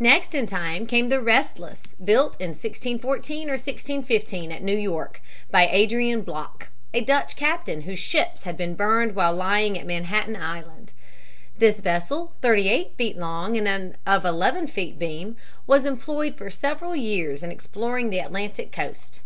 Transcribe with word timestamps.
Next 0.00 0.34
in 0.34 0.48
time 0.48 0.84
came 0.84 1.10
the 1.10 1.20
Restless, 1.20 1.94
built 2.04 2.34
in 2.40 2.48
1614 2.48 3.48
or 3.48 3.52
1615 3.52 4.50
at 4.50 4.64
New 4.64 4.76
York, 4.76 5.22
by 5.48 5.68
Adrian 5.68 6.22
Blok, 6.22 6.70
a 6.92 7.00
Dutch 7.02 7.36
captain 7.36 7.82
whose 7.82 8.00
ships 8.00 8.42
had 8.42 8.56
been 8.56 8.74
burned 8.74 9.14
while 9.14 9.32
lying 9.32 9.78
at 9.78 9.86
Manhattan 9.86 10.34
Island. 10.34 10.92
This 11.56 11.78
vessel, 11.78 12.32
thirty 12.42 12.68
eight 12.68 12.96
feet 12.96 13.16
long 13.16 13.56
and 13.56 13.96
of 14.04 14.24
eleven 14.24 14.66
feet 14.66 14.98
beam, 14.98 15.36
was 15.68 15.86
employed 15.86 16.34
for 16.36 16.50
several 16.50 16.96
years 16.96 17.44
in 17.44 17.52
exploring 17.52 18.10
the 18.10 18.18
Atlantic 18.18 18.72
coast. 18.72 19.20